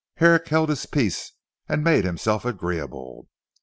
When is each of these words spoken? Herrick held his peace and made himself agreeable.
Herrick 0.15 0.47
held 0.47 0.69
his 0.69 0.87
peace 0.87 1.33
and 1.69 1.83
made 1.83 2.05
himself 2.05 2.43
agreeable. 2.43 3.27